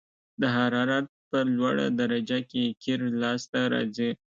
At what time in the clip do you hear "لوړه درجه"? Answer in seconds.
1.55-2.39